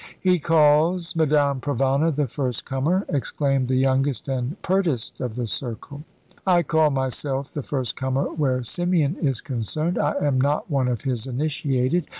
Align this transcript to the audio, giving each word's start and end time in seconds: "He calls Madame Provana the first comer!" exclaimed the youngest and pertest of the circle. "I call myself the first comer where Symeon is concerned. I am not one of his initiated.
"He 0.19 0.39
calls 0.39 1.15
Madame 1.15 1.61
Provana 1.61 2.09
the 2.11 2.25
first 2.27 2.65
comer!" 2.65 3.05
exclaimed 3.07 3.67
the 3.67 3.75
youngest 3.75 4.27
and 4.27 4.59
pertest 4.63 5.19
of 5.21 5.35
the 5.35 5.45
circle. 5.45 6.03
"I 6.43 6.63
call 6.63 6.89
myself 6.89 7.53
the 7.53 7.61
first 7.61 7.95
comer 7.95 8.33
where 8.33 8.61
Symeon 8.61 9.15
is 9.19 9.41
concerned. 9.41 9.99
I 9.99 10.13
am 10.13 10.41
not 10.41 10.71
one 10.71 10.87
of 10.87 11.01
his 11.03 11.27
initiated. 11.27 12.07